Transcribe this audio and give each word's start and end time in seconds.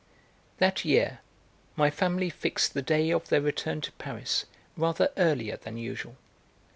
That 0.57 0.83
year 0.83 1.19
my 1.75 1.91
family 1.91 2.31
fixed 2.31 2.73
the 2.73 2.81
day 2.81 3.11
of 3.11 3.29
their 3.29 3.39
return 3.39 3.81
to 3.81 3.91
Paris 3.91 4.45
rather 4.75 5.11
earlier 5.15 5.57
than 5.57 5.77
usual. 5.77 6.15